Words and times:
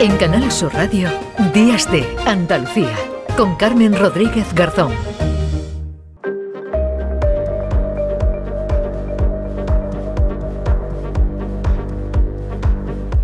En 0.00 0.16
Canal 0.16 0.52
Sur 0.52 0.72
Radio, 0.74 1.08
Días 1.52 1.90
de 1.90 2.06
Andalucía, 2.24 2.94
con 3.36 3.56
Carmen 3.56 3.98
Rodríguez 3.98 4.54
Garzón. 4.54 4.92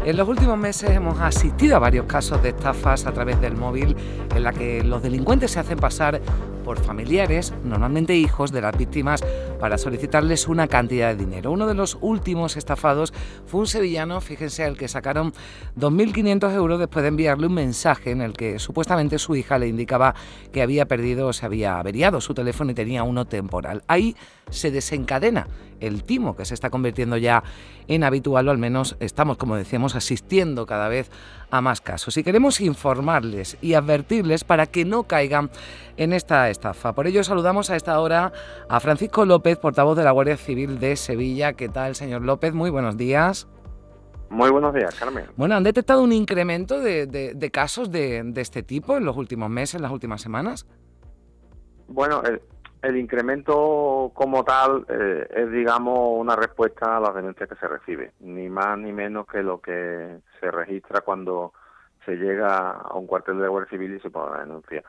En 0.05 0.17
los 0.17 0.29
últimos 0.29 0.59
meses 0.59 0.91
hemos 0.91 1.21
asistido 1.21 1.77
a 1.77 1.79
varios 1.79 2.07
casos 2.07 2.43
de 2.43 2.49
estafas 2.49 3.07
a 3.07 3.13
través 3.13 3.41
del 3.41 3.57
móvil 3.57 3.97
en 4.35 4.43
la 4.43 4.53
que 4.53 4.83
los 4.83 5.01
delincuentes 5.01 5.53
se 5.53 5.61
hacen 5.61 5.79
pasar 5.79 6.21
por 6.65 6.81
familiares, 6.81 7.55
normalmente 7.63 8.17
hijos 8.17 8.51
de 8.51 8.61
las 8.61 8.77
víctimas, 8.77 9.23
para 9.61 9.79
solicitarles 9.79 10.49
una 10.49 10.67
cantidad 10.67 11.15
de 11.15 11.25
dinero. 11.25 11.53
Uno 11.53 11.67
de 11.67 11.75
los 11.75 11.99
últimos 12.01 12.57
estafados 12.57 13.13
fue 13.47 13.61
un 13.61 13.67
sevillano, 13.67 14.21
fíjense, 14.21 14.65
al 14.65 14.77
que 14.77 14.89
sacaron 14.89 15.33
2.500 15.79 16.53
euros 16.55 16.81
después 16.81 17.03
de 17.03 17.09
enviarle 17.09 17.47
un 17.47 17.55
mensaje 17.55 18.11
en 18.11 18.23
el 18.23 18.33
que 18.33 18.59
supuestamente 18.59 19.19
su 19.19 19.37
hija 19.37 19.59
le 19.59 19.69
indicaba 19.69 20.15
que 20.53 20.63
había 20.63 20.87
perdido 20.87 21.29
o 21.29 21.33
se 21.33 21.47
había 21.47 21.79
averiado 21.79 22.21
su 22.21 22.35
teléfono 22.35 22.73
y 22.73 22.75
tenía 22.75 23.05
uno 23.05 23.27
temporal. 23.27 23.85
Ahí 23.87 24.17
se 24.51 24.71
desencadena 24.71 25.47
el 25.87 26.05
timo 26.05 26.37
que 26.37 26.45
se 26.45 26.55
está 26.55 26.71
convirtiendo 26.71 27.17
ya 27.17 27.43
en 27.89 28.05
habitual 28.05 28.49
o 28.49 28.51
al 28.51 28.59
menos 28.59 28.97
estamos, 29.01 29.37
como 29.37 29.57
decíamos, 29.57 29.95
asistiendo 29.95 30.67
cada 30.67 30.89
vez 30.89 31.11
a 31.51 31.61
más 31.61 31.81
casos. 31.81 32.17
Y 32.17 32.25
queremos 32.25 32.61
informarles 32.61 33.57
y 33.61 33.75
advertirles 33.75 34.45
para 34.45 34.67
que 34.67 34.85
no 34.85 35.05
caigan 35.05 35.51
en 35.97 36.13
esta 36.13 36.51
estafa. 36.51 36.95
Por 36.95 37.07
ello 37.07 37.23
saludamos 37.25 37.71
a 37.71 37.77
esta 37.77 37.99
hora 38.01 38.33
a 38.69 38.81
Francisco 38.81 39.25
López, 39.25 39.59
portavoz 39.59 39.97
de 39.97 40.05
la 40.05 40.11
Guardia 40.11 40.37
Civil 40.37 40.79
de 40.79 40.97
Sevilla. 40.97 41.53
¿Qué 41.53 41.69
tal, 41.69 41.95
señor 41.95 42.23
López? 42.23 42.55
Muy 42.55 42.71
buenos 42.71 42.97
días. 42.97 43.47
Muy 44.31 44.51
buenos 44.51 44.75
días, 44.75 44.95
Carmen. 44.97 45.27
Bueno, 45.37 45.55
¿han 45.55 45.63
detectado 45.63 46.03
un 46.03 46.13
incremento 46.13 46.81
de, 46.81 47.51
casos 47.53 47.91
de, 47.93 48.33
este 48.37 48.63
tipo 48.63 48.97
en 48.97 49.05
los 49.05 49.17
últimos 49.17 49.49
meses, 49.49 49.77
en 49.77 49.83
las 49.83 49.93
últimas 49.93 50.23
semanas? 50.23 50.67
Bueno, 51.87 52.23
el, 52.25 52.41
incremento 52.97 54.11
como 54.15 54.45
tal 54.45 54.85
eh, 54.89 55.27
es, 55.31 55.51
digamos, 55.51 56.21
una 56.21 56.37
respuesta 56.37 56.97
a 56.97 57.01
las 57.01 57.15
denuncias 57.15 57.49
que 57.49 57.57
se 57.57 57.67
recibe, 57.67 58.13
ni 58.21 58.49
más 58.49 58.79
ni 58.79 58.93
menos 58.93 59.27
que 59.27 59.43
lo 59.43 59.61
que 59.61 60.19
se 60.41 60.51
registra 60.51 61.01
cuando 61.01 61.53
se 62.05 62.17
llega 62.17 62.71
a 62.73 62.95
un 62.95 63.07
cuartel 63.07 63.39
de 63.39 63.49
Guardia 63.49 63.71
Civil 63.71 63.95
y 63.95 64.01
se 64.01 64.11
pone 64.11 64.33
la 64.33 64.45
denuncia. 64.45 64.83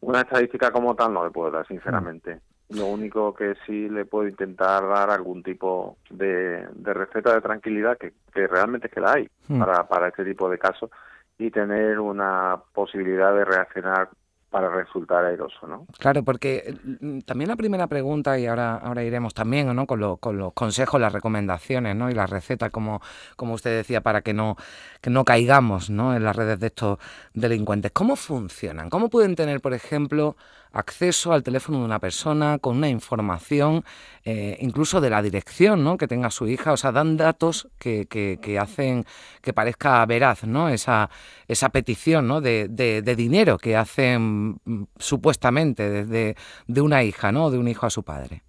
Una 0.00 0.20
estadística 0.20 0.70
como 0.70 0.94
tal 0.94 1.12
no 1.12 1.24
le 1.24 1.30
puedo 1.30 1.50
dar, 1.50 1.66
sinceramente. 1.66 2.40
Lo 2.70 2.86
único 2.86 3.34
que 3.34 3.54
sí 3.66 3.88
le 3.88 4.04
puedo 4.04 4.28
intentar 4.28 4.86
dar 4.86 5.10
algún 5.10 5.42
tipo 5.42 5.98
de, 6.10 6.66
receta 6.82 7.34
de 7.34 7.40
tranquilidad, 7.40 7.98
que, 7.98 8.12
realmente 8.46 8.86
es 8.86 8.92
que 8.92 9.00
la 9.00 9.12
hay 9.12 9.28
hmm. 9.48 9.58
para, 9.60 9.88
para 9.88 10.08
este 10.08 10.24
tipo 10.24 10.48
de 10.48 10.58
casos, 10.58 10.90
y 11.38 11.50
tener 11.50 11.98
una 11.98 12.60
posibilidad 12.72 13.34
de 13.34 13.44
reaccionar 13.44 14.08
para 14.54 14.68
resultar 14.68 15.24
airoso, 15.24 15.66
¿no? 15.66 15.84
Claro, 15.98 16.22
porque 16.22 16.78
mm, 17.00 17.22
también 17.22 17.48
la 17.48 17.56
primera 17.56 17.88
pregunta, 17.88 18.38
y 18.38 18.46
ahora, 18.46 18.76
ahora 18.76 19.02
iremos 19.02 19.34
también 19.34 19.74
¿no? 19.74 19.84
con, 19.84 20.16
con 20.18 20.38
los 20.38 20.52
consejos, 20.52 21.00
las 21.00 21.12
recomendaciones 21.12 21.96
¿no? 21.96 22.08
y 22.08 22.14
las 22.14 22.30
recetas, 22.30 22.70
como, 22.70 23.02
como 23.34 23.54
usted 23.54 23.76
decía, 23.76 24.00
para 24.00 24.22
que 24.22 24.32
no, 24.32 24.56
que 25.00 25.10
no 25.10 25.24
caigamos 25.24 25.90
¿no? 25.90 26.14
en 26.14 26.22
las 26.22 26.36
redes 26.36 26.60
de 26.60 26.68
estos 26.68 27.00
delincuentes. 27.32 27.90
¿Cómo 27.90 28.14
funcionan? 28.14 28.90
¿Cómo 28.90 29.10
pueden 29.10 29.34
tener, 29.34 29.60
por 29.60 29.74
ejemplo, 29.74 30.36
acceso 30.74 31.32
al 31.32 31.42
teléfono 31.42 31.78
de 31.78 31.84
una 31.84 32.00
persona 32.00 32.58
con 32.58 32.76
una 32.76 32.88
información, 32.88 33.84
eh, 34.24 34.56
incluso 34.60 35.00
de 35.00 35.08
la 35.08 35.22
dirección 35.22 35.84
¿no? 35.84 35.96
que 35.96 36.08
tenga 36.08 36.30
su 36.30 36.46
hija, 36.46 36.72
o 36.72 36.76
sea, 36.76 36.92
dan 36.92 37.16
datos 37.16 37.68
que, 37.78 38.06
que, 38.06 38.58
hacen 38.58 39.04
que 39.40 39.52
parezca 39.52 40.04
veraz 40.04 40.44
¿no? 40.44 40.68
esa, 40.68 41.08
esa 41.48 41.68
petición 41.70 42.26
¿no? 42.26 42.40
de, 42.40 42.68
de, 42.68 43.14
dinero 43.14 43.56
que 43.58 43.76
hacen 43.76 44.60
mm, 44.64 44.84
supuestamente 44.96 45.88
desde 45.88 46.34
de 46.66 46.80
una 46.80 47.04
hija, 47.04 47.30
¿no? 47.30 47.50
de 47.50 47.58
un 47.58 47.68
hijo 47.68 47.86
a 47.86 47.90
su 47.90 48.02
padre. 48.02 48.42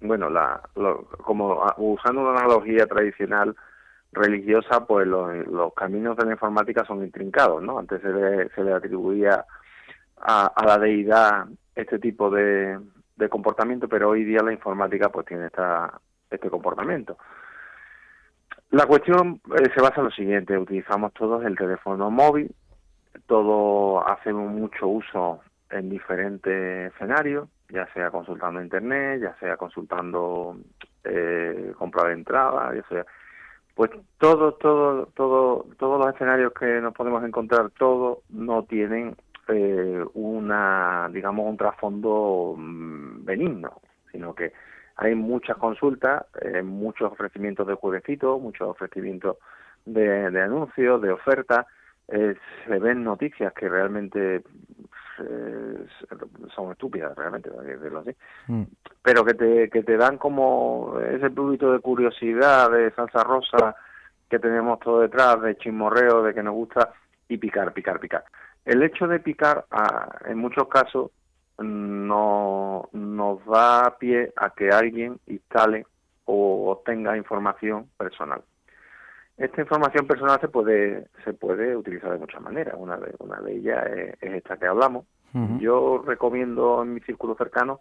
Bueno, 0.00 0.30
la, 0.30 0.62
como 1.24 1.60
usando 1.78 2.20
una 2.20 2.38
analogía 2.38 2.86
tradicional, 2.86 3.56
religiosa, 4.12 4.86
pues 4.86 5.06
los, 5.06 5.46
los, 5.48 5.74
caminos 5.74 6.16
de 6.16 6.26
la 6.26 6.32
informática 6.32 6.84
son 6.84 7.02
intrincados, 7.02 7.62
¿no? 7.62 7.78
Antes 7.78 8.00
se 8.00 8.08
le, 8.08 8.48
se 8.50 8.62
le 8.62 8.72
atribuía 8.72 9.44
a, 10.20 10.52
la 10.64 10.78
deidad 10.78 11.46
este 11.74 11.98
tipo 11.98 12.30
de, 12.30 12.78
de, 13.16 13.28
comportamiento, 13.28 13.88
pero 13.88 14.10
hoy 14.10 14.24
día 14.24 14.42
la 14.42 14.52
informática 14.52 15.10
pues 15.10 15.26
tiene 15.26 15.46
esta, 15.46 16.00
este 16.30 16.50
comportamiento. 16.50 17.16
La 18.70 18.86
cuestión 18.86 19.40
eh, 19.58 19.70
se 19.74 19.80
basa 19.80 20.00
en 20.00 20.04
lo 20.04 20.10
siguiente, 20.10 20.58
utilizamos 20.58 21.12
todos 21.14 21.44
el 21.44 21.56
teléfono 21.56 22.10
móvil, 22.10 22.54
todos 23.26 24.04
hacemos 24.06 24.50
mucho 24.50 24.86
uso 24.88 25.40
en 25.70 25.88
diferentes 25.88 26.92
escenarios, 26.92 27.48
ya 27.70 27.86
sea 27.92 28.10
consultando 28.10 28.62
internet, 28.62 29.20
ya 29.22 29.36
sea 29.38 29.56
consultando 29.56 30.56
eh, 31.04 31.72
compra 31.78 32.08
de 32.08 32.14
entrada, 32.14 32.74
ya 32.74 32.82
sea 32.88 33.06
pues 33.78 33.92
todo, 34.18 34.54
todo, 34.54 35.06
todo, 35.14 35.66
todos 35.78 36.00
los 36.00 36.12
escenarios 36.12 36.52
que 36.52 36.80
nos 36.80 36.92
podemos 36.94 37.22
encontrar, 37.22 37.70
todos 37.78 38.18
no 38.28 38.64
tienen 38.64 39.14
eh, 39.48 40.04
una, 40.14 41.08
digamos, 41.12 41.46
un 41.46 41.56
trasfondo 41.56 42.54
mm, 42.56 43.24
benigno, 43.24 43.80
sino 44.12 44.34
que 44.34 44.52
hay 44.96 45.14
muchas 45.14 45.56
consultas, 45.56 46.26
eh, 46.42 46.62
muchos 46.62 47.12
ofrecimientos 47.12 47.66
de 47.66 47.74
jueguecitos, 47.74 48.40
muchos 48.40 48.68
ofrecimientos 48.68 49.38
de, 49.84 50.26
anuncios, 50.42 51.00
de 51.00 51.12
ofertas, 51.12 51.66
eh, 52.08 52.34
se 52.66 52.78
ven 52.78 53.04
noticias 53.04 53.52
que 53.52 53.68
realmente 53.68 54.42
son 56.54 56.70
estúpidas, 56.70 57.16
realmente, 57.16 57.50
decirlo 57.50 58.00
así, 58.00 58.10
mm. 58.46 58.62
pero 59.02 59.24
que 59.24 59.34
te, 59.34 59.68
que 59.68 59.82
te 59.82 59.96
dan 59.96 60.16
como 60.16 61.00
ese 61.00 61.30
público 61.30 61.72
de 61.72 61.80
curiosidad, 61.80 62.70
de 62.70 62.92
salsa 62.92 63.24
rosa 63.24 63.74
que 64.28 64.38
tenemos 64.38 64.78
todo 64.80 65.00
detrás, 65.00 65.40
de 65.42 65.56
chismorreo, 65.56 66.22
de 66.22 66.34
que 66.34 66.42
nos 66.42 66.54
gusta, 66.54 66.92
y 67.28 67.36
picar, 67.36 67.72
picar, 67.72 68.00
picar. 68.00 68.24
El 68.68 68.82
hecho 68.82 69.08
de 69.08 69.18
picar, 69.18 69.64
ah, 69.70 70.18
en 70.26 70.36
muchos 70.36 70.68
casos, 70.68 71.10
no 71.56 72.90
nos 72.92 73.42
da 73.46 73.96
pie 73.98 74.30
a 74.36 74.50
que 74.50 74.68
alguien 74.68 75.18
instale 75.26 75.86
o 76.26 76.70
obtenga 76.70 77.16
información 77.16 77.88
personal. 77.96 78.42
Esta 79.38 79.62
información 79.62 80.06
personal 80.06 80.38
se 80.42 80.48
puede 80.48 81.06
se 81.24 81.32
puede 81.32 81.74
utilizar 81.78 82.12
de 82.12 82.18
muchas 82.18 82.42
maneras. 82.42 82.74
Una 82.76 82.98
de 82.98 83.14
una 83.20 83.40
de 83.40 83.56
ellas 83.56 83.86
es, 83.86 84.16
esta 84.20 84.58
que 84.58 84.66
hablamos. 84.66 85.06
Yo 85.60 86.02
recomiendo 86.06 86.82
en 86.82 86.92
mi 86.92 87.00
círculo 87.00 87.36
cercano 87.36 87.80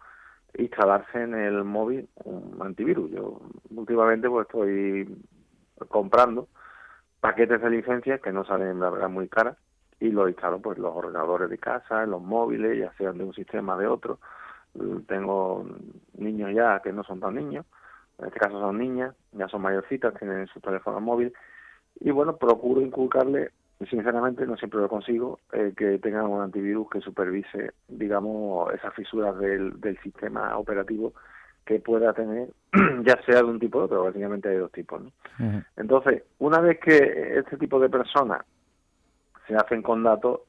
instalarse 0.57 1.21
en 1.21 1.33
el 1.33 1.65
móvil 1.65 2.07
un 2.23 2.59
antivirus. 2.61 3.11
Yo 3.11 3.41
últimamente 3.75 4.29
pues 4.29 4.47
estoy 4.47 5.21
comprando 5.89 6.47
paquetes 7.19 7.61
de 7.61 7.69
licencias 7.71 8.21
que 8.21 8.31
no 8.31 8.45
salen 8.45 8.79
la 8.79 8.89
verdad 8.89 9.09
muy 9.09 9.27
caras 9.27 9.57
y 9.99 10.11
lo 10.11 10.27
instalo 10.27 10.59
pues 10.59 10.77
los 10.77 10.95
ordenadores 10.95 11.49
de 11.49 11.57
casa, 11.57 12.05
los 12.05 12.21
móviles, 12.21 12.77
ya 12.77 12.91
sean 12.97 13.17
de 13.17 13.23
un 13.23 13.33
sistema 13.33 13.75
o 13.75 13.79
de 13.79 13.87
otro. 13.87 14.19
Tengo 15.07 15.65
niños 16.17 16.51
ya 16.53 16.79
que 16.81 16.93
no 16.93 17.03
son 17.03 17.19
tan 17.19 17.35
niños, 17.35 17.65
en 18.19 18.27
este 18.27 18.39
caso 18.39 18.59
son 18.59 18.77
niñas, 18.77 19.15
ya 19.31 19.47
son 19.47 19.61
mayorcitas, 19.61 20.13
tienen 20.15 20.47
su 20.47 20.59
teléfono 20.59 20.99
móvil 20.99 21.33
y 21.99 22.11
bueno, 22.11 22.37
procuro 22.37 22.81
inculcarle, 22.81 23.51
sinceramente 23.89 24.45
no 24.45 24.55
siempre 24.57 24.79
lo 24.79 24.89
consigo, 24.89 25.39
eh, 25.51 25.73
que 25.75 25.97
tengan 25.97 26.27
un 26.27 26.41
antivirus 26.41 26.89
que 26.89 27.01
supervise, 27.01 27.73
digamos, 27.87 28.71
esas 28.73 28.93
fisuras 28.93 29.37
del, 29.39 29.79
del 29.81 29.97
sistema 29.99 30.57
operativo 30.57 31.13
que 31.65 31.79
pueda 31.79 32.13
tener, 32.13 32.49
ya 33.03 33.19
sea 33.25 33.37
de 33.37 33.45
un 33.45 33.59
tipo 33.59 33.79
o 33.79 33.83
otro, 33.83 34.03
básicamente 34.03 34.49
hay 34.49 34.57
dos 34.57 34.71
tipos. 34.71 35.01
¿no? 35.01 35.63
Entonces, 35.75 36.23
una 36.39 36.59
vez 36.59 36.79
que 36.79 37.39
este 37.39 37.57
tipo 37.57 37.79
de 37.79 37.89
personas 37.89 38.41
se 39.47 39.55
hacen 39.55 39.81
con 39.81 40.03
datos, 40.03 40.41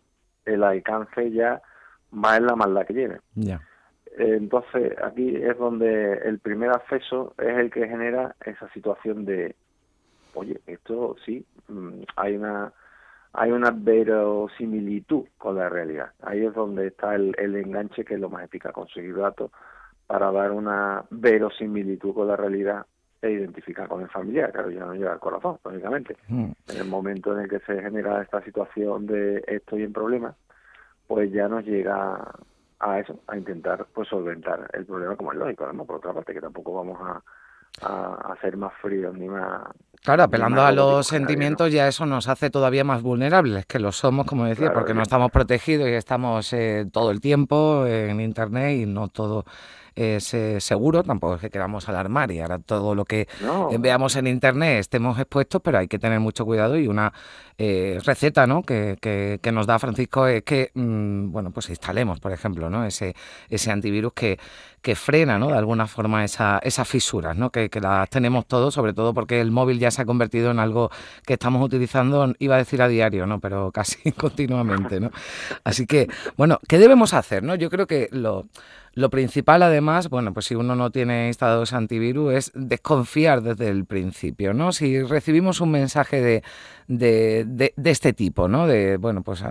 el 0.45 0.63
alcance 0.63 1.31
ya 1.31 1.63
va 2.13 2.37
en 2.37 2.47
la 2.47 2.57
maldad 2.57 2.87
que 2.87 2.95
tiene. 2.95 3.19
Entonces, 4.17 4.95
aquí 5.03 5.37
es 5.37 5.57
donde 5.59 6.15
el 6.25 6.39
primer 6.41 6.71
acceso 6.71 7.35
es 7.39 7.57
el 7.57 7.71
que 7.71 7.87
genera 7.87 8.35
esa 8.45 8.69
situación 8.73 9.25
de, 9.25 9.55
oye, 10.35 10.61
esto 10.67 11.17
sí, 11.25 11.45
mm, 11.69 12.03
hay 12.17 12.37
una 12.37 12.73
hay 13.35 13.53
una 13.53 13.71
verosimilitud 13.71 15.27
con 15.37 15.57
la 15.57 15.69
realidad. 15.69 16.13
Ahí 16.23 16.45
es 16.45 16.55
donde 16.55 16.89
está 16.89 17.15
el, 17.15 17.35
el 17.39 17.55
enganche 17.57 18.05
que 18.05 18.15
es 18.15 18.21
lo 18.21 18.31
más 18.31 18.45
eficaz, 18.45 18.73
conseguir 18.73 19.17
datos 19.17 19.53
para 20.07 20.33
dar 20.33 20.51
una 20.51 21.05
verosimilitud 21.11 22.15
con 22.15 22.29
la 22.29 22.37
realidad 22.37 22.87
e 23.21 23.31
identificar 23.31 23.89
con 23.89 24.03
el 24.03 24.09
familiar, 24.09 24.53
claro, 24.53 24.71
ya 24.71 24.85
no 24.85 24.95
llega 24.95 25.13
al 25.13 25.19
corazón, 25.19 25.59
lógicamente. 25.65 26.17
Mm. 26.29 26.51
En 26.69 26.77
el 26.77 26.87
momento 26.87 27.33
en 27.33 27.45
el 27.45 27.49
que 27.49 27.59
se 27.61 27.81
genera 27.81 28.23
esta 28.23 28.43
situación 28.43 29.07
de 29.07 29.43
estoy 29.47 29.83
en 29.83 29.93
problemas, 29.93 30.37
pues 31.07 31.33
ya 31.33 31.49
nos 31.49 31.65
llega 31.65 32.33
a 32.81 33.01
eso, 33.01 33.19
a 33.27 33.37
intentar 33.37 33.87
pues 33.93 34.09
solventar 34.09 34.71
el 34.73 34.87
problema 34.87 35.17
como 35.17 35.33
es 35.33 35.39
lógico, 35.39 35.73
¿no? 35.73 35.85
Por 35.85 35.97
otra 35.97 36.13
parte, 36.13 36.33
que 36.33 36.41
tampoco 36.41 36.75
vamos 36.75 36.99
a, 37.01 37.23
a, 37.83 38.37
ser 38.41 38.57
más 38.57 38.73
fríos 38.81 39.15
ni 39.17 39.29
más 39.29 39.63
Claro, 40.03 40.23
apelando 40.23 40.63
a 40.63 40.71
los 40.71 41.09
sentimientos 41.09 41.73
ya 41.73 41.89
eso 41.89 42.07
nos 42.07 42.29
hace 42.29 42.51
todavía 42.51 42.85
más 42.85 43.03
vulnerables, 43.03 43.67
que 43.67 43.81
lo 43.81 43.91
somos, 43.91 44.27
como 44.27 44.45
decía, 44.45 44.73
porque 44.73 44.95
no 44.95 45.03
estamos 45.03 45.33
protegidos 45.33 45.89
y 45.89 45.93
estamos 45.93 46.53
eh, 46.53 46.87
todo 46.93 47.11
el 47.11 47.21
tiempo 47.21 47.85
en 47.85 48.21
Internet 48.21 48.79
y 48.79 48.87
no 48.87 49.09
todo 49.09 49.45
es 49.99 50.33
eh, 50.33 50.61
seguro, 50.61 51.03
tampoco 51.03 51.35
es 51.35 51.41
que 51.41 51.51
queramos 51.51 51.89
alarmar 51.89 52.31
y 52.31 52.39
ahora 52.39 52.61
todo 52.61 52.95
lo 52.95 53.05
que 53.05 53.27
veamos 53.81 54.15
en 54.15 54.29
Internet 54.29 54.79
estemos 54.79 55.19
expuestos, 55.19 55.61
pero 55.61 55.79
hay 55.79 55.89
que 55.89 55.99
tener 55.99 56.21
mucho 56.21 56.45
cuidado 56.45 56.79
y 56.79 56.87
una 56.87 57.13
eh, 57.61 57.99
receta 58.05 58.47
¿no? 58.47 58.63
que, 58.63 58.97
que, 59.01 59.51
nos 59.51 59.67
da 59.67 59.81
Francisco 59.81 60.29
es 60.29 60.45
que 60.45 60.71
mm, 60.73 61.33
bueno, 61.33 61.51
pues 61.51 61.69
instalemos, 61.71 62.21
por 62.21 62.31
ejemplo, 62.31 62.71
¿no? 62.71 62.85
ese, 62.85 63.17
ese 63.51 63.73
antivirus 63.73 64.13
que, 64.13 64.39
que 64.83 64.95
frena 64.95 65.37
¿no? 65.37 65.49
de 65.49 65.59
alguna 65.59 65.89
forma 65.89 66.25
esa, 66.25 66.61
esas 66.63 66.87
fisuras, 66.87 67.37
¿no? 67.37 67.51
que, 67.51 67.69
que 67.69 67.81
las 67.81 68.09
tenemos 68.09 68.47
todos, 68.47 68.75
sobre 68.75 68.93
todo 68.93 69.13
porque 69.13 69.41
el 69.41 69.51
móvil 69.51 69.81
ya 69.81 69.91
se 69.91 70.03
ha 70.03 70.05
convertido 70.05 70.53
en 70.53 70.61
algo 70.61 70.93
que 71.27 71.33
estamos 71.33 71.61
utilizando, 71.65 72.33
iba 72.39 72.55
a 72.55 72.59
decir 72.59 72.81
a 72.83 72.87
diario, 72.87 73.27
¿no? 73.27 73.41
pero 73.41 73.73
casi 73.73 74.13
continuamente. 74.17 75.01
¿no? 75.01 75.11
Así 75.65 75.87
que, 75.87 76.07
bueno, 76.37 76.61
¿qué 76.69 76.79
debemos 76.79 77.13
hacer? 77.13 77.43
¿no? 77.43 77.57
Yo 77.57 77.71
creo 77.71 77.89
que 77.89 78.09
lo 78.13 78.47
lo 78.99 79.11
principal, 79.11 79.63
además, 79.63 80.09
bueno, 80.09 80.35
pues 80.35 80.47
si 80.47 80.57
uno 80.57 80.75
no 80.75 80.91
tiene 80.91 81.29
instalados 81.29 81.73
antivirus, 81.73 82.35
es 82.35 82.53
desconfiar 82.57 83.43
desde 83.43 83.69
el 83.69 83.85
principio, 83.85 84.53
¿no? 84.55 84.73
Si 84.73 85.01
recibimos 85.05 85.61
un 85.61 85.71
mensaje 85.71 86.21
de, 86.21 86.43
de, 86.89 87.73
de, 87.77 87.91
este 87.91 88.13
tipo, 88.13 88.49
¿no? 88.49 88.67
De, 88.67 88.97
bueno, 88.97 89.23
pues 89.23 89.45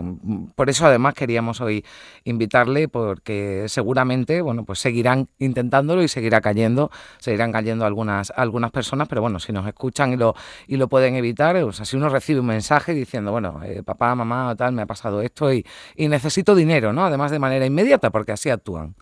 por 0.54 0.70
eso 0.70 0.86
además 0.86 1.14
queríamos 1.14 1.62
hoy 1.62 1.86
invitarle, 2.26 2.90
porque 2.90 3.68
seguramente, 3.70 4.42
bueno, 4.42 4.66
pues 4.66 4.80
seguirán 4.80 5.30
intentándolo 5.40 6.04
y 6.04 6.10
seguirá 6.10 6.42
cayendo, 6.42 6.92
seguirán 7.18 7.54
cayendo 7.54 7.86
algunas, 7.86 8.34
algunas 8.36 8.72
personas, 8.72 9.08
pero 9.08 9.22
bueno, 9.22 9.40
si 9.40 9.54
nos 9.54 9.66
escuchan 9.66 10.12
y 10.12 10.18
lo, 10.18 10.36
y 10.68 10.76
lo 10.76 10.90
pueden 10.90 11.16
evitar, 11.16 11.56
o 11.56 11.72
sea, 11.72 11.86
si 11.86 11.96
uno 11.96 12.10
recibe 12.10 12.42
un 12.42 12.48
mensaje 12.48 12.94
diciendo, 12.94 13.32
bueno, 13.32 13.62
eh, 13.64 13.82
papá, 13.82 14.14
mamá, 14.14 14.54
tal, 14.58 14.74
me 14.74 14.82
ha 14.82 14.88
pasado 14.88 15.22
esto 15.22 15.54
y, 15.54 15.66
y 15.96 16.10
necesito 16.10 16.54
dinero, 16.54 16.92
¿no? 16.92 17.06
Además 17.06 17.32
de 17.32 17.40
manera 17.40 17.66
inmediata, 17.66 18.10
porque 18.10 18.34
así 18.34 18.50
actúan 18.50 18.94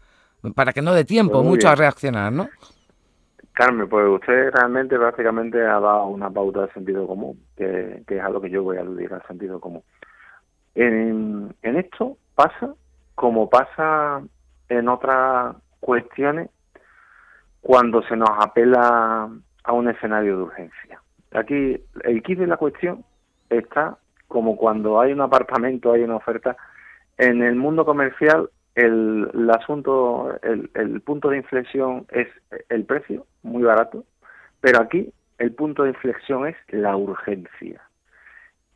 para 0.54 0.74
que 0.74 0.82
no 0.82 0.94
dé 0.94 1.06
tiempo 1.06 1.34
pues 1.34 1.46
mucho 1.46 1.70
a 1.70 1.76
reaccionar, 1.76 2.32
¿no? 2.32 2.48
Carmen, 3.54 3.88
pues 3.88 4.06
usted 4.08 4.52
realmente 4.52 4.98
prácticamente 4.98 5.62
ha 5.62 5.80
dado 5.80 6.08
una 6.08 6.30
pauta 6.30 6.66
de 6.66 6.74
sentido 6.74 7.08
común, 7.08 7.40
que, 7.56 8.04
es 8.06 8.22
a 8.22 8.30
lo 8.30 8.42
que 8.42 8.50
yo 8.50 8.64
voy 8.64 8.78
a 8.78 8.82
aludir 8.82 9.14
al 9.14 9.26
sentido 9.28 9.62
común. 9.62 9.82
En, 10.76 11.56
en 11.62 11.78
esto 11.78 12.18
pasa 12.36 12.74
como 13.16 13.50
pasa 13.50 14.22
en 14.68 14.90
otras 14.90 15.56
cuestiones 15.80 16.50
cuando 17.62 18.04
se 18.04 18.18
nos 18.18 18.30
apela 18.38 19.30
a 19.64 19.72
un 19.72 19.90
escenario 19.90 20.38
de 20.38 20.44
urgencia. 20.44 21.02
Aquí 21.32 21.82
el 22.04 22.24
kit 22.24 22.40
de 22.40 22.48
la 22.48 22.58
cuestión 22.58 23.04
está 23.50 23.98
como 24.28 24.58
cuando 24.58 25.00
hay 25.00 25.14
un 25.14 25.22
apartamento, 25.22 25.94
hay 25.94 26.02
una 26.04 26.18
oferta. 26.18 26.58
En 27.18 27.42
el 27.42 27.56
mundo 27.56 27.86
comercial 27.86 28.50
el, 28.76 29.50
asunto, 29.52 30.38
el, 30.44 31.02
punto 31.02 31.30
de 31.30 31.38
inflexión 31.38 32.06
es 32.12 32.28
el 32.70 32.84
precio, 32.84 33.26
muy 33.42 33.64
barato, 33.64 34.04
pero 34.60 34.82
aquí 34.82 35.12
el 35.38 35.54
punto 35.54 35.84
de 35.84 35.90
inflexión 35.90 36.48
es 36.48 36.56
la 36.70 36.96
urgencia. 36.98 37.82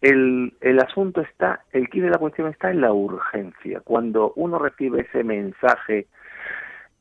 El, 0.01 0.53
el 0.61 0.79
asunto 0.79 1.19
está, 1.19 1.65
el 1.73 1.89
kit 1.89 2.03
de 2.03 2.09
la 2.09 2.17
cuestión 2.17 2.47
está 2.47 2.71
en 2.71 2.79
la 2.79 2.93
urgencia. 2.93 3.81
Cuando 3.81 4.31
uno 4.37 4.57
recibe 4.57 5.01
ese 5.01 5.25
mensaje, 5.25 6.07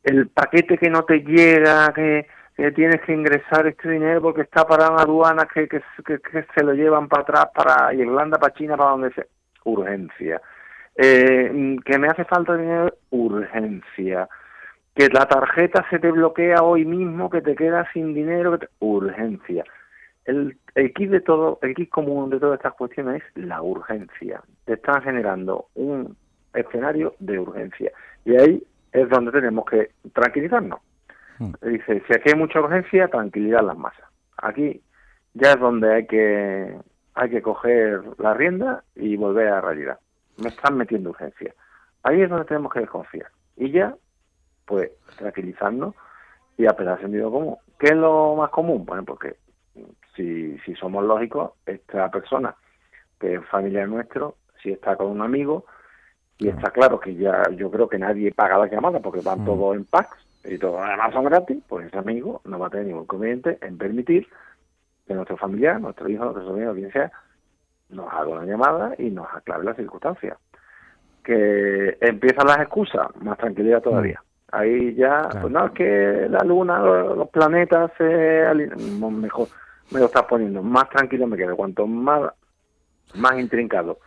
el 0.02 0.26
paquete 0.28 0.76
que 0.78 0.90
no 0.90 1.04
te 1.04 1.20
llega, 1.20 1.92
que, 1.94 2.26
tienes 2.74 3.00
que 3.02 3.12
ingresar 3.12 3.68
este 3.68 3.88
dinero 3.88 4.20
porque 4.20 4.40
está 4.40 4.64
para 4.66 4.90
una 4.90 5.02
aduana 5.02 5.46
que, 5.46 5.68
que, 5.68 5.80
que, 6.04 6.44
se 6.52 6.64
lo 6.64 6.74
llevan 6.74 7.06
para 7.06 7.22
atrás, 7.22 7.48
para 7.54 7.94
Irlanda, 7.94 8.38
para 8.38 8.54
China, 8.54 8.76
para 8.76 8.90
donde 8.90 9.12
sea. 9.12 9.26
Urgencia 9.62 10.40
eh, 11.00 11.76
que 11.84 11.98
me 11.98 12.08
hace 12.08 12.24
falta 12.24 12.56
dinero, 12.56 12.92
urgencia. 13.10 14.28
Que 14.94 15.08
la 15.08 15.26
tarjeta 15.26 15.86
se 15.90 16.00
te 16.00 16.10
bloquea 16.10 16.62
hoy 16.62 16.84
mismo, 16.84 17.30
que 17.30 17.40
te 17.40 17.54
quedas 17.54 17.86
sin 17.92 18.14
dinero, 18.14 18.58
urgencia. 18.80 19.64
El, 20.24 20.58
el 20.74 20.92
kit 20.92 21.10
de 21.10 21.20
todo, 21.20 21.60
el 21.62 21.74
kit 21.76 21.88
común 21.88 22.30
de 22.30 22.40
todas 22.40 22.58
estas 22.58 22.74
cuestiones 22.74 23.22
es 23.22 23.44
la 23.44 23.62
urgencia. 23.62 24.42
Te 24.64 24.72
están 24.74 25.00
generando 25.02 25.66
un 25.74 26.16
escenario 26.52 27.14
de 27.20 27.38
urgencia. 27.38 27.92
Y 28.24 28.36
ahí 28.36 28.62
es 28.90 29.08
donde 29.08 29.30
tenemos 29.30 29.66
que 29.66 29.92
tranquilizarnos. 30.12 30.80
Hmm. 31.38 31.52
Dice, 31.62 32.02
si 32.08 32.12
aquí 32.12 32.30
hay 32.32 32.38
mucha 32.38 32.60
urgencia, 32.60 33.06
tranquilidad 33.06 33.64
las 33.64 33.78
masas. 33.78 34.04
Aquí 34.36 34.82
ya 35.34 35.52
es 35.52 35.60
donde 35.60 35.94
hay 35.94 36.06
que 36.08 36.76
hay 37.14 37.30
que 37.30 37.42
coger 37.42 38.02
la 38.18 38.34
rienda 38.34 38.82
y 38.96 39.16
volver 39.16 39.46
a 39.48 39.56
la 39.56 39.60
realidad 39.60 39.98
me 40.38 40.48
están 40.48 40.76
metiendo 40.76 41.10
urgencia. 41.10 41.54
Ahí 42.02 42.22
es 42.22 42.30
donde 42.30 42.44
tenemos 42.46 42.72
que 42.72 42.80
desconfiar. 42.80 43.30
Y 43.56 43.70
ya, 43.70 43.94
pues, 44.64 44.90
tranquilizarnos 45.16 45.94
y 46.56 46.66
apelar 46.66 46.94
al 46.94 47.00
sentido 47.02 47.30
común. 47.30 47.56
¿Qué 47.78 47.88
es 47.88 47.96
lo 47.96 48.36
más 48.36 48.50
común? 48.50 48.84
Bueno, 48.84 49.04
porque 49.04 49.36
si, 50.16 50.58
si 50.60 50.74
somos 50.74 51.04
lógicos, 51.04 51.52
esta 51.66 52.10
persona 52.10 52.54
que 53.20 53.34
es 53.34 53.46
familiar 53.46 53.88
nuestro, 53.88 54.36
si 54.62 54.70
está 54.70 54.96
con 54.96 55.08
un 55.08 55.22
amigo, 55.22 55.64
y 56.38 56.48
está 56.48 56.70
claro 56.70 57.00
que 57.00 57.14
ya 57.16 57.42
yo 57.56 57.70
creo 57.70 57.88
que 57.88 57.98
nadie 57.98 58.32
paga 58.32 58.58
la 58.58 58.68
llamada 58.68 59.00
porque 59.00 59.20
van 59.20 59.42
mm. 59.42 59.44
todos 59.44 59.76
en 59.76 59.84
packs 59.84 60.16
y 60.44 60.56
todos 60.56 60.80
además 60.80 61.12
son 61.12 61.24
gratis, 61.24 61.62
pues 61.68 61.88
ese 61.88 61.98
amigo 61.98 62.40
no 62.44 62.58
va 62.58 62.68
a 62.68 62.70
tener 62.70 62.86
ningún 62.86 63.02
inconveniente 63.02 63.58
en 63.60 63.76
permitir 63.76 64.28
que 65.06 65.14
nuestro 65.14 65.36
familiar, 65.36 65.80
nuestro 65.80 66.08
hijo, 66.08 66.24
nuestro 66.24 66.44
sobrino, 66.44 66.74
quien 66.74 66.92
sea, 66.92 67.10
nos 67.90 68.12
haga 68.12 68.28
una 68.28 68.44
llamada 68.44 68.94
y 68.98 69.10
nos 69.10 69.26
aclare 69.34 69.64
las 69.64 69.76
circunstancias. 69.76 70.36
Que 71.22 71.96
empiezan 72.00 72.46
las 72.46 72.58
excusas, 72.58 73.08
más 73.20 73.36
tranquilidad 73.38 73.82
todavía. 73.82 74.22
Ahí 74.50 74.94
ya, 74.94 75.28
pues 75.40 75.52
no, 75.52 75.66
es 75.66 75.72
que 75.72 76.26
la 76.30 76.42
luna, 76.44 76.78
los, 76.80 77.28
planetas 77.28 77.90
se 77.98 78.44
mejor 79.10 79.48
me 79.90 80.00
lo 80.00 80.06
estás 80.06 80.24
poniendo, 80.24 80.62
más 80.62 80.88
tranquilo 80.90 81.26
me 81.26 81.36
quedo. 81.36 81.56
Cuanto 81.56 81.86
más, 81.86 82.32
más 83.14 83.38
intrincado 83.38 83.98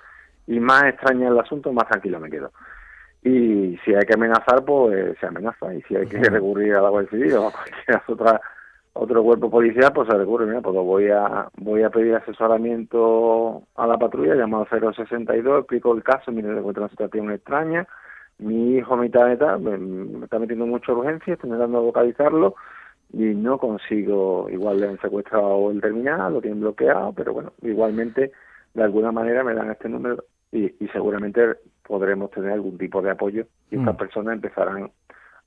y 0.48 0.60
más 0.60 0.84
extraña 0.86 1.30
el 1.30 1.39
asunto, 1.39 1.72
más 1.72 1.88
tranquilo 1.88 2.19
me 2.19 2.30
quedo. 2.30 2.51
Y 3.24 3.77
si 3.86 3.94
hay 3.94 4.06
que 4.06 4.16
amenazar, 4.16 4.66
pues 4.66 5.16
se 5.19 5.27
amenaza. 5.27 5.74
Y 5.75 5.81
si 5.84 5.95
hay 5.95 6.07
que 6.07 6.18
recurrir 6.18 6.74
a 6.74 6.81
la 6.81 6.89
Guardia 6.89 7.12
Civil 7.12 7.34
o 7.34 7.48
a 7.48 7.51
cualquier 7.51 8.01
otra 8.07 8.42
otro 8.93 9.23
cuerpo 9.23 9.49
policial 9.49 9.91
pues 9.93 10.07
se 10.09 10.17
recurre, 10.17 10.45
mira, 10.45 10.61
pues 10.61 10.75
voy 10.75 11.09
a 11.09 11.47
voy 11.57 11.83
a 11.83 11.89
pedir 11.89 12.15
asesoramiento 12.15 13.63
a 13.75 13.88
la 13.88 13.98
patrulla, 13.98 14.36
llamado 14.36 14.67
062, 14.69 15.60
explico 15.60 15.95
el 15.95 16.03
caso, 16.03 16.31
mire, 16.31 16.51
le 16.51 16.60
encuentro 16.60 16.83
una 16.83 16.89
situación 16.89 17.31
extraña, 17.31 17.88
mi 18.39 18.75
hijo 18.75 18.98
mitad 18.98 19.27
de 19.27 19.38
tal, 19.38 19.62
me, 19.62 20.24
está 20.24 20.39
metiendo 20.39 20.65
mucha 20.65 20.91
urgencia, 20.91 21.33
estoy 21.33 21.50
intentando 21.50 21.81
localizarlo 21.81 22.55
y 23.13 23.24
no 23.36 23.57
consigo, 23.57 24.50
igual 24.50 24.79
le 24.79 24.89
han 24.89 25.00
secuestrado 25.00 25.71
el 25.71 25.81
terminal, 25.81 26.33
lo 26.33 26.41
tienen 26.41 26.62
bloqueado, 26.62 27.13
pero 27.13 27.33
bueno, 27.33 27.53
igualmente 27.62 28.31
de 28.74 28.83
alguna 28.83 29.12
manera 29.12 29.43
me 29.43 29.53
dan 29.53 29.71
este 29.71 29.89
número 29.89 30.24
y, 30.51 30.65
y 30.83 30.88
seguramente 30.89 31.41
podremos 31.88 32.29
tener 32.31 32.51
algún 32.51 32.77
tipo 32.77 33.01
de 33.01 33.12
apoyo 33.12 33.45
y 33.69 33.77
estas 33.77 33.95
mm. 33.95 33.98
personas 33.98 34.33
empezarán 34.36 34.91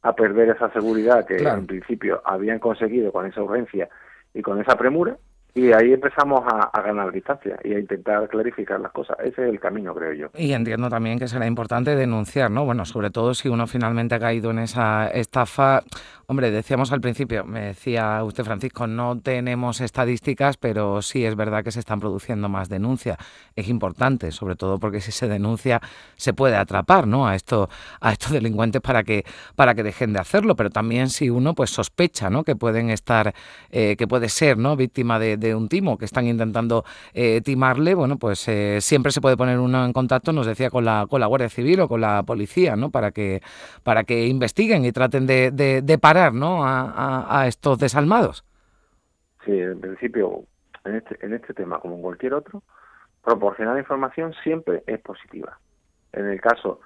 a 0.04 0.14
perder 0.14 0.50
esa 0.50 0.70
seguridad 0.70 1.26
que 1.26 1.36
en 1.36 1.66
principio 1.66 2.20
habían 2.26 2.58
conseguido 2.58 3.10
con 3.10 3.26
esa 3.26 3.42
urgencia 3.42 3.88
y 4.34 4.42
con 4.42 4.60
esa 4.60 4.76
premura 4.76 5.16
y 5.56 5.72
ahí 5.72 5.92
empezamos 5.92 6.42
a, 6.46 6.82
ganar 6.82 7.12
distancia 7.12 7.56
y 7.62 7.74
a 7.74 7.78
intentar 7.78 8.28
clarificar 8.28 8.80
las 8.80 8.90
cosas. 8.90 9.16
Ese 9.20 9.44
es 9.44 9.50
el 9.50 9.60
camino, 9.60 9.94
creo 9.94 10.12
yo. 10.12 10.26
Y 10.36 10.52
entiendo 10.52 10.90
también 10.90 11.18
que 11.18 11.28
será 11.28 11.46
importante 11.46 11.94
denunciar, 11.94 12.50
¿no? 12.50 12.64
Bueno, 12.64 12.84
sobre 12.84 13.10
todo 13.10 13.34
si 13.34 13.48
uno 13.48 13.68
finalmente 13.68 14.16
ha 14.16 14.18
caído 14.18 14.50
en 14.50 14.58
esa 14.58 15.06
estafa. 15.06 15.84
Hombre, 16.26 16.50
decíamos 16.50 16.90
al 16.90 17.00
principio, 17.00 17.44
me 17.44 17.66
decía 17.66 18.24
usted, 18.24 18.44
Francisco, 18.44 18.88
no 18.88 19.20
tenemos 19.20 19.80
estadísticas, 19.80 20.56
pero 20.56 21.00
sí 21.02 21.24
es 21.24 21.36
verdad 21.36 21.62
que 21.62 21.70
se 21.70 21.80
están 21.80 22.00
produciendo 22.00 22.48
más 22.48 22.68
denuncias. 22.68 23.16
Es 23.54 23.68
importante, 23.68 24.32
sobre 24.32 24.56
todo 24.56 24.80
porque 24.80 25.00
si 25.00 25.12
se 25.12 25.28
denuncia 25.28 25.80
se 26.16 26.34
puede 26.34 26.56
atrapar, 26.56 27.06
¿no? 27.06 27.28
A 27.28 27.36
esto, 27.36 27.68
a 28.00 28.10
estos 28.10 28.32
delincuentes 28.32 28.82
para 28.82 29.04
que 29.04 29.24
para 29.54 29.74
que 29.76 29.84
dejen 29.84 30.14
de 30.14 30.18
hacerlo. 30.18 30.56
Pero 30.56 30.70
también 30.70 31.10
si 31.10 31.30
uno, 31.30 31.54
pues 31.54 31.70
sospecha, 31.70 32.28
¿no? 32.28 32.42
Que 32.42 32.56
pueden 32.56 32.90
estar, 32.90 33.32
eh, 33.70 33.94
que 33.96 34.08
puede 34.08 34.28
ser, 34.28 34.58
¿no? 34.58 34.74
Víctima 34.74 35.20
de 35.20 35.43
un 35.52 35.68
timo 35.68 35.98
que 35.98 36.04
están 36.04 36.26
intentando 36.26 36.84
eh, 37.12 37.40
timarle, 37.40 37.96
bueno, 37.96 38.18
pues 38.18 38.46
eh, 38.46 38.80
siempre 38.80 39.10
se 39.10 39.20
puede 39.20 39.36
poner 39.36 39.58
uno 39.58 39.84
en 39.84 39.92
contacto, 39.92 40.32
nos 40.32 40.46
decía, 40.46 40.70
con 40.70 40.84
la, 40.84 41.08
con 41.10 41.20
la 41.20 41.26
Guardia 41.26 41.48
Civil 41.48 41.80
o 41.80 41.88
con 41.88 42.00
la 42.00 42.22
policía, 42.22 42.76
¿no? 42.76 42.90
Para 42.90 43.10
que, 43.10 43.40
para 43.82 44.04
que 44.04 44.26
investiguen 44.26 44.84
y 44.84 44.92
traten 44.92 45.26
de, 45.26 45.50
de, 45.50 45.98
parar, 45.98 46.32
¿no? 46.32 46.64
A, 46.64 47.40
a, 47.40 47.48
estos 47.48 47.78
desalmados. 47.80 48.44
Sí, 49.44 49.58
en 49.58 49.80
principio, 49.80 50.44
en 50.84 50.94
este, 50.94 51.18
en 51.26 51.32
este 51.32 51.52
tema, 51.54 51.80
como 51.80 51.96
en 51.96 52.02
cualquier 52.02 52.34
otro, 52.34 52.62
proporcionar 53.24 53.76
información 53.78 54.34
siempre 54.44 54.84
es 54.86 55.00
positiva. 55.00 55.58
En 56.12 56.26
el 56.26 56.40
caso 56.40 56.78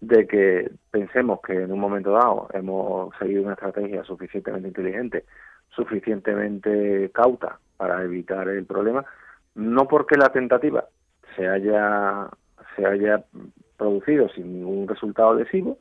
de 0.00 0.26
que 0.26 0.70
pensemos 0.90 1.40
que 1.40 1.54
en 1.54 1.72
un 1.72 1.80
momento 1.80 2.12
dado 2.12 2.48
hemos 2.52 3.16
seguido 3.18 3.42
una 3.42 3.54
estrategia 3.54 4.04
suficientemente 4.04 4.68
inteligente, 4.68 5.24
suficientemente 5.70 7.10
cauta 7.12 7.58
para 7.76 8.02
evitar 8.02 8.48
el 8.48 8.64
problema, 8.64 9.04
no 9.54 9.86
porque 9.86 10.16
la 10.16 10.30
tentativa 10.30 10.86
se 11.34 11.46
haya 11.46 12.28
se 12.74 12.86
haya 12.86 13.24
producido 13.76 14.28
sin 14.30 14.52
ningún 14.52 14.88
resultado 14.88 15.34
lesivo, 15.34 15.78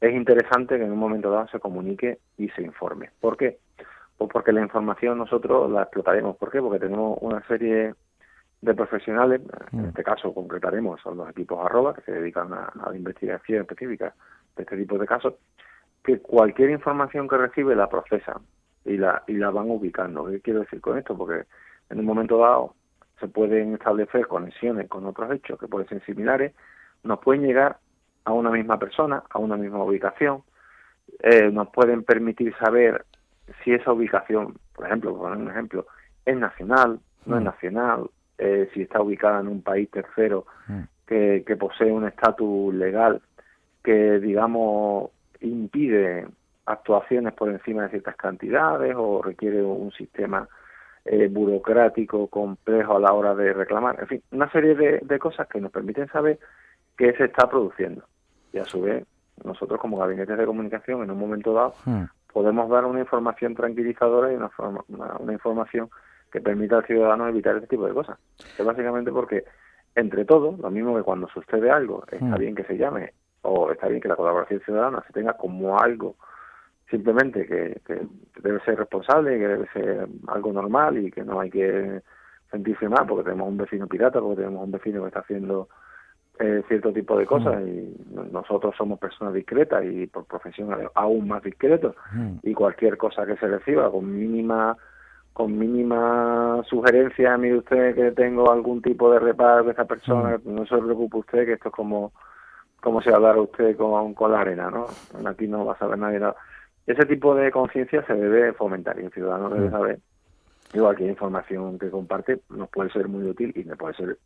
es 0.00 0.14
interesante 0.14 0.76
que 0.78 0.84
en 0.84 0.92
un 0.92 0.98
momento 0.98 1.30
dado 1.30 1.48
se 1.48 1.60
comunique 1.60 2.18
y 2.36 2.48
se 2.50 2.62
informe. 2.62 3.10
¿Por 3.20 3.36
qué? 3.36 3.58
Pues 4.16 4.30
porque 4.32 4.52
la 4.52 4.60
información 4.60 5.18
nosotros 5.18 5.70
la 5.70 5.82
explotaremos. 5.82 6.36
¿Por 6.36 6.50
qué? 6.50 6.60
Porque 6.60 6.78
tenemos 6.78 7.18
una 7.20 7.44
serie 7.46 7.94
de 8.60 8.74
profesionales, 8.74 9.40
en 9.72 9.86
este 9.86 10.02
caso 10.02 10.34
concretaremos 10.34 11.00
son 11.00 11.16
los 11.16 11.30
equipos 11.30 11.64
arroba, 11.64 11.94
que 11.94 12.02
se 12.02 12.12
dedican 12.12 12.52
a, 12.52 12.72
la 12.90 12.96
investigación 12.96 13.60
específica 13.60 14.14
de 14.56 14.64
este 14.64 14.76
tipo 14.76 14.98
de 14.98 15.06
casos, 15.06 15.34
que 16.02 16.18
cualquier 16.18 16.70
información 16.70 17.28
que 17.28 17.36
recibe 17.36 17.76
la 17.76 17.88
procesan 17.88 18.38
y 18.84 18.96
la, 18.96 19.22
y 19.26 19.34
la 19.34 19.50
van 19.50 19.70
ubicando. 19.70 20.26
¿Qué 20.26 20.40
quiero 20.40 20.60
decir 20.60 20.80
con 20.80 20.98
esto? 20.98 21.16
Porque 21.16 21.46
en 21.90 21.98
un 21.98 22.04
momento 22.04 22.38
dado 22.38 22.74
se 23.20 23.28
pueden 23.28 23.74
establecer 23.74 24.26
conexiones 24.26 24.88
con 24.88 25.06
otros 25.06 25.32
hechos 25.32 25.58
que 25.58 25.66
pueden 25.66 25.88
ser 25.88 26.04
similares, 26.04 26.54
nos 27.02 27.18
pueden 27.20 27.42
llegar 27.42 27.78
a 28.24 28.32
una 28.32 28.50
misma 28.50 28.78
persona, 28.78 29.22
a 29.30 29.38
una 29.38 29.56
misma 29.56 29.82
ubicación, 29.82 30.42
eh, 31.20 31.50
nos 31.50 31.68
pueden 31.70 32.04
permitir 32.04 32.54
saber 32.56 33.04
si 33.62 33.72
esa 33.72 33.92
ubicación, 33.92 34.54
por 34.74 34.86
ejemplo, 34.86 35.16
por 35.16 35.32
un 35.32 35.50
ejemplo, 35.50 35.86
es 36.24 36.36
nacional, 36.36 37.00
no 37.24 37.36
es 37.36 37.42
mm. 37.42 37.44
nacional, 37.44 38.10
eh, 38.36 38.68
si 38.72 38.82
está 38.82 39.00
ubicada 39.00 39.40
en 39.40 39.48
un 39.48 39.62
país 39.62 39.90
tercero 39.90 40.46
mm. 40.68 40.80
que, 41.06 41.44
que 41.46 41.56
posee 41.56 41.90
un 41.90 42.06
estatus 42.06 42.74
legal 42.74 43.22
que, 43.82 44.20
digamos, 44.20 45.10
impide 45.40 46.26
actuaciones 46.68 47.32
por 47.32 47.48
encima 47.48 47.84
de 47.84 47.90
ciertas 47.90 48.16
cantidades 48.16 48.94
o 48.96 49.22
requiere 49.22 49.62
un 49.62 49.90
sistema 49.92 50.48
eh, 51.04 51.28
burocrático 51.28 52.28
complejo 52.28 52.96
a 52.96 53.00
la 53.00 53.12
hora 53.12 53.34
de 53.34 53.54
reclamar. 53.54 53.98
En 54.00 54.06
fin, 54.06 54.22
una 54.32 54.50
serie 54.50 54.74
de, 54.74 55.00
de 55.02 55.18
cosas 55.18 55.48
que 55.48 55.60
nos 55.60 55.72
permiten 55.72 56.08
saber 56.08 56.38
qué 56.96 57.14
se 57.14 57.24
está 57.24 57.48
produciendo. 57.48 58.04
Y 58.52 58.58
a 58.58 58.64
su 58.64 58.82
vez, 58.82 59.06
nosotros 59.44 59.80
como 59.80 59.98
gabinetes 59.98 60.36
de 60.36 60.44
comunicación, 60.46 61.02
en 61.02 61.10
un 61.10 61.18
momento 61.18 61.54
dado, 61.54 61.74
hmm. 61.86 62.04
podemos 62.32 62.68
dar 62.68 62.84
una 62.84 63.00
información 63.00 63.54
tranquilizadora 63.54 64.32
y 64.32 64.36
una, 64.36 64.50
una, 64.88 65.32
información 65.32 65.88
que 66.30 66.40
permita 66.40 66.76
al 66.76 66.86
ciudadano 66.86 67.28
evitar 67.28 67.56
este 67.56 67.68
tipo 67.68 67.86
de 67.86 67.94
cosas. 67.94 68.18
Es 68.58 68.64
básicamente 68.64 69.10
porque, 69.10 69.44
entre 69.94 70.24
todos, 70.24 70.58
lo 70.58 70.70
mismo 70.70 70.96
que 70.96 71.02
cuando 71.02 71.28
sucede 71.28 71.70
algo, 71.70 72.04
está 72.10 72.24
hmm. 72.24 72.38
bien 72.38 72.54
que 72.54 72.64
se 72.64 72.76
llame 72.76 73.14
o 73.42 73.70
está 73.70 73.88
bien 73.88 74.00
que 74.00 74.08
la 74.08 74.16
colaboración 74.16 74.60
ciudadana 74.60 75.02
se 75.06 75.12
tenga 75.12 75.34
como 75.34 75.78
algo 75.78 76.16
simplemente 76.90 77.46
que, 77.46 77.80
que 77.86 78.06
debe 78.42 78.60
ser 78.60 78.78
responsable, 78.78 79.38
que 79.38 79.48
debe 79.48 79.68
ser 79.72 80.08
algo 80.28 80.52
normal 80.52 80.98
y 80.98 81.10
que 81.10 81.22
no 81.22 81.40
hay 81.40 81.50
que 81.50 82.02
sentirse 82.50 82.88
mal 82.88 83.06
porque 83.06 83.24
tenemos 83.24 83.48
un 83.48 83.58
vecino 83.58 83.86
pirata, 83.86 84.20
porque 84.20 84.42
tenemos 84.42 84.64
un 84.64 84.72
vecino 84.72 85.02
que 85.02 85.08
está 85.08 85.20
haciendo 85.20 85.68
eh, 86.38 86.62
cierto 86.68 86.92
tipo 86.92 87.18
de 87.18 87.26
cosas 87.26 87.60
mm. 87.60 87.68
y 87.68 87.96
nosotros 88.32 88.74
somos 88.76 88.98
personas 88.98 89.34
discretas 89.34 89.84
y 89.84 90.06
por 90.06 90.24
profesión 90.24 90.70
aún 90.94 91.28
más 91.28 91.42
discretos 91.42 91.96
mm. 92.12 92.36
y 92.42 92.54
cualquier 92.54 92.96
cosa 92.96 93.26
que 93.26 93.36
se 93.36 93.48
reciba 93.48 93.90
con 93.90 94.10
mínima 94.16 94.76
con 95.32 95.56
mínima 95.56 96.62
sugerencia, 96.68 97.36
mire 97.38 97.58
usted 97.58 97.94
que 97.94 98.10
tengo 98.10 98.50
algún 98.50 98.82
tipo 98.82 99.12
de 99.12 99.20
reparo 99.20 99.64
de 99.64 99.72
esa 99.72 99.84
persona, 99.84 100.38
mm. 100.38 100.54
no 100.54 100.66
se 100.66 100.76
preocupe 100.78 101.18
usted 101.18 101.44
que 101.44 101.52
esto 101.54 101.68
es 101.68 101.74
como 101.74 102.12
como 102.80 103.02
si 103.02 103.10
hablara 103.10 103.40
usted 103.40 103.76
con, 103.76 104.14
con 104.14 104.30
la 104.30 104.40
arena, 104.40 104.70
¿no? 104.70 104.86
Aquí 105.28 105.48
no 105.48 105.64
va 105.64 105.72
a 105.72 105.78
saber 105.78 105.98
nadie 105.98 106.20
nada 106.20 106.36
ese 106.88 107.04
tipo 107.04 107.34
de 107.34 107.50
conciencia 107.50 108.04
se 108.06 108.14
debe 108.14 108.52
fomentar 108.54 108.98
y 108.98 109.04
el 109.04 109.12
ciudadano 109.12 109.50
debe 109.50 109.68
mm. 109.68 109.70
saber 109.70 109.98
igual 110.72 110.96
que 110.96 111.06
información 111.06 111.78
que 111.78 111.90
comparte 111.90 112.40
nos 112.48 112.68
puede 112.70 112.90
ser 112.90 113.08
muy 113.08 113.24
útil 113.24 113.52
y 113.54 113.64
me 113.64 113.76
puede 113.76 113.94
ser 113.94 114.18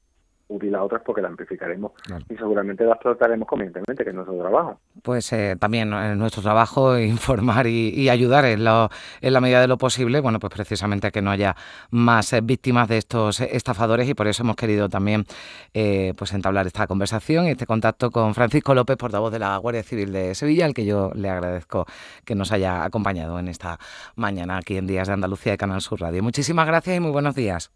útil 0.53 0.75
a 0.75 0.83
otras 0.83 1.03
porque 1.05 1.23
la 1.23 1.29
amplificaremos 1.29 1.93
y 2.29 2.37
seguramente 2.37 2.85
la 2.85 2.93
explotaremos 2.93 3.49
convenientemente, 3.49 4.05
que 4.05 4.11
es 4.11 4.15
nuestro 4.15 4.39
trabajo. 4.39 4.79
Pues 5.03 5.33
eh, 5.33 5.57
también 5.59 5.93
en 5.93 6.19
nuestro 6.19 6.43
trabajo 6.43 6.99
informar 6.99 7.67
y, 7.67 8.09
ayudar 8.09 8.45
en, 8.45 8.65
lo, 8.65 8.91
en, 9.21 9.33
la 9.33 9.41
medida 9.41 9.61
de 9.61 9.69
lo 9.69 9.79
posible, 9.79 10.21
bueno, 10.21 10.39
pues 10.39 10.53
precisamente 10.53 11.07
a 11.07 11.11
que 11.11 11.23
no 11.23 11.31
haya 11.31 11.57
más 11.91 12.33
eh, 12.33 12.41
víctimas 12.43 12.89
de 12.89 12.99
estos 12.99 13.41
estafadores 13.41 14.09
y 14.09 14.15
por 14.15 14.27
eso 14.27 14.43
hemos 14.43 14.57
querido 14.57 14.89
también 14.89 15.25
eh, 15.73 16.13
pues 16.17 16.33
entablar 16.33 16.67
esta 16.67 16.87
conversación 16.87 17.47
y 17.47 17.51
este 17.51 17.67
contacto 17.67 18.11
con 18.11 18.35
Francisco 18.35 18.75
López, 18.75 18.97
portavoz 18.97 19.33
de 19.33 19.39
la 19.39 19.57
Guardia 19.57 19.83
Civil 19.83 20.13
de 20.13 20.35
Sevilla, 20.35 20.67
al 20.67 20.75
que 20.75 20.85
yo 20.85 21.11
le 21.15 21.31
agradezco 21.31 21.87
que 22.25 22.35
nos 22.35 22.53
haya 22.53 22.85
acompañado 22.85 23.39
en 23.39 23.49
esta 23.49 23.79
mañana 24.17 24.59
aquí 24.59 24.77
en 24.77 24.87
Días 24.87 25.09
de 25.09 25.15
Andalucía 25.15 25.53
de 25.53 25.59
Canal 25.59 25.81
Sur 25.81 26.01
Radio. 26.01 26.23
Muchísimas 26.23 26.67
gracias 26.67 26.97
y 26.97 27.01
muy 27.01 27.11
buenos 27.11 27.35
días. 27.35 27.73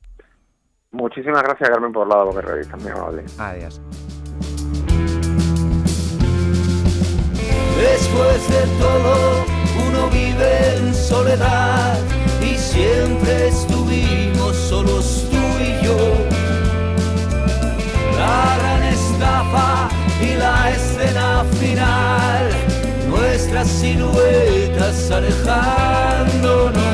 Muchísimas 0.92 1.42
gracias, 1.42 1.68
Carmen, 1.68 1.92
por 1.92 2.06
la 2.06 2.30
que 2.32 2.40
revista, 2.40 2.76
muy 2.76 2.90
amable. 2.90 3.24
Adiós. 3.38 3.80
Después 7.76 8.48
de 8.48 8.66
todo, 8.78 9.44
uno 9.88 10.08
vive 10.08 10.76
en 10.76 10.94
soledad 10.94 11.98
y 12.40 12.56
siempre 12.56 13.48
estuvimos 13.48 14.56
solos 14.56 15.28
tú 15.30 15.62
y 15.62 15.84
yo. 15.84 15.96
La 18.16 18.56
gran 18.58 18.82
estafa 18.84 19.88
y 20.22 20.36
la 20.36 20.70
escena 20.70 21.44
final, 21.60 22.50
nuestras 23.10 23.68
siluetas 23.68 25.10
alejándonos. 25.10 26.85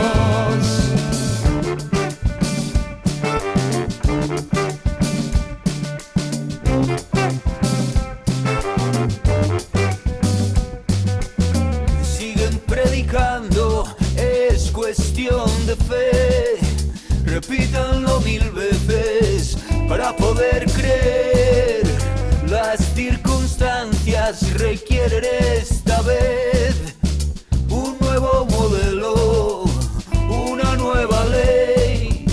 Repítanlo 17.24 18.20
mil 18.20 18.50
veces 18.50 19.56
para 19.88 20.14
poder 20.14 20.66
creer. 20.72 21.82
Las 22.46 22.80
circunstancias 22.94 24.52
requieren 24.58 25.24
esta 25.58 26.02
vez 26.02 26.94
un 27.68 27.96
nuevo 28.00 28.46
modelo, 28.50 29.64
una 30.28 30.76
nueva 30.76 31.24
ley. 31.24 32.26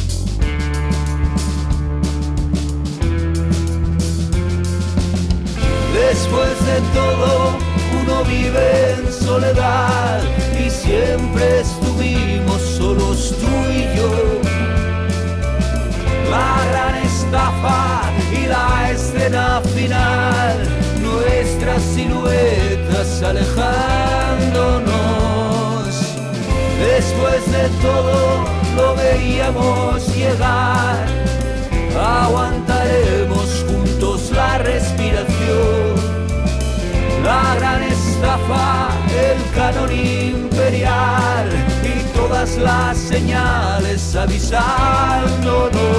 Después 5.94 6.66
de 6.66 6.82
todo, 6.94 7.58
uno 8.02 8.24
vive 8.26 8.92
en 8.92 9.14
soledad 9.14 10.22
y 10.60 10.70
siempre 10.70 11.62
estuvimos 11.62 11.79
estafa 17.30 18.02
y 18.32 18.48
la 18.48 18.90
escena 18.92 19.62
final, 19.76 20.58
nuestras 21.00 21.84
siluetas 21.84 23.22
alejándonos. 23.22 24.90
Después 26.80 27.52
de 27.52 27.70
todo 27.82 28.46
lo 28.76 28.96
veíamos 28.96 30.08
llegar, 30.16 31.06
aguantaremos 31.96 33.66
juntos 33.68 34.32
la 34.32 34.58
respiración. 34.58 36.10
La 37.24 37.56
gran 37.60 37.84
estafa, 37.84 38.90
el 39.14 39.38
canon 39.54 39.92
imperial 39.92 41.70
todas 42.30 42.58
las 42.58 42.98
señales 42.98 44.16
avisándonos. 44.16 45.99